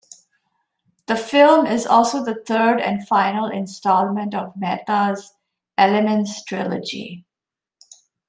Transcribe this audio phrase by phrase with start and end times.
[1.05, 5.35] The film is also the third and final instalment of Mehta's
[5.77, 7.23] "Elements trilogy".